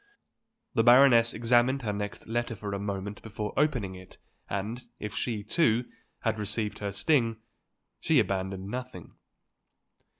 [0.73, 4.17] The Baroness examined her next letter for a moment before opening it
[4.49, 5.85] and if she, too,
[6.21, 7.37] had received her sting,
[7.99, 9.13] she abandoned nothing.